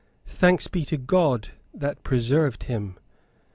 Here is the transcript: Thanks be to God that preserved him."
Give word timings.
Thanks 0.25 0.65
be 0.65 0.83
to 0.85 0.97
God 0.97 1.49
that 1.75 2.01
preserved 2.01 2.63
him." 2.63 2.97